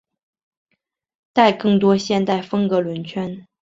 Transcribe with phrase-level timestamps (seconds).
[1.31, 3.45] 带更多现代风格轮圈。